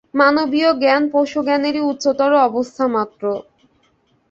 [0.13, 3.23] মানবীয় জ্ঞান পশুজ্ঞানেরই উচ্চতর অবস্থামাত্র।